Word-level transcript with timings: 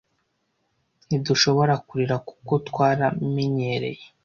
ntidushobora 1.05 1.73
kurira 1.87 2.15
kuko 2.27 2.53
twaramenyereye 2.67 4.03